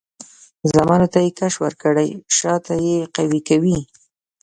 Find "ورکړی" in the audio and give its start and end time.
1.63-2.09